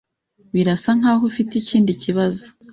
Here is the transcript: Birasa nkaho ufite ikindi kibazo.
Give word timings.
Birasa 0.53 0.89
nkaho 0.99 1.23
ufite 1.31 1.51
ikindi 1.57 1.91
kibazo. 2.01 2.45